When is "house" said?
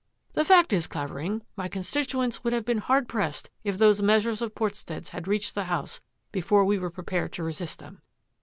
5.65-6.01